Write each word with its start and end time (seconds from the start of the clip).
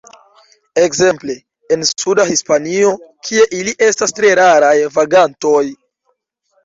Ekzemple 0.83 1.35
en 1.75 1.85
suda 1.89 2.25
Hispanio, 2.31 2.95
kie 3.29 3.45
ili 3.61 3.77
estas 3.89 4.17
tre 4.21 4.33
raraj 4.43 4.75
vagantoj. 4.97 5.63